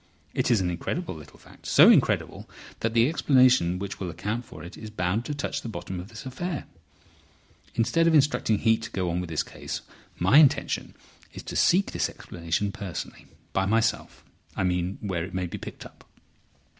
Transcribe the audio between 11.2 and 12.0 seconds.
is to seek